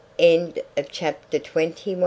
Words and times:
CHAPTER 0.89 1.37
TWENTY 1.37 1.93
TWO. 1.93 1.99